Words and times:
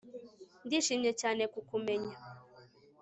ndishimye 0.65 1.11
cyane 1.21 1.43
kukumenya 1.53 2.15